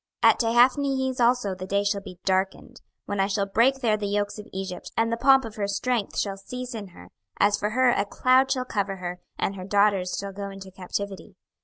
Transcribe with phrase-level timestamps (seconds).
[0.23, 4.07] 26:030:018 At Tehaphnehes also the day shall be darkened, when I shall break there the
[4.07, 7.69] yokes of Egypt: and the pomp of her strength shall cease in her: as for
[7.69, 11.35] her, a cloud shall cover her, and her daughters shall go into captivity.